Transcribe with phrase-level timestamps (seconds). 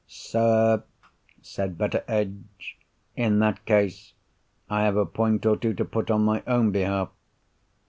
[0.07, 0.81] "Sir,"
[1.43, 2.79] said Betteredge,
[3.15, 4.13] "in that case,
[4.67, 7.09] I have a point or two to put on my own behalf."